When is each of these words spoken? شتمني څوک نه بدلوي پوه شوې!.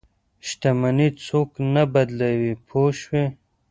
شتمني 0.47 1.07
څوک 1.25 1.49
نه 1.73 1.83
بدلوي 1.93 2.53
پوه 2.67 2.89
شوې!. 3.01 3.23